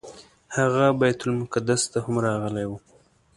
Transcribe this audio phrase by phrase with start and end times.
[0.57, 2.71] هغه بیت المقدس ته هم راغلی و.